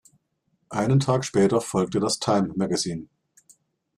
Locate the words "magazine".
2.55-3.07